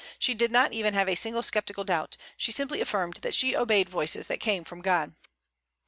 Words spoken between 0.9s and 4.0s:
have a single sceptical doubt; she simply affirmed that she obeyed